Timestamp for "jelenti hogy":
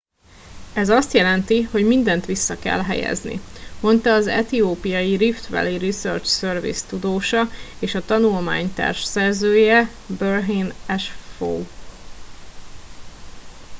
1.13-1.85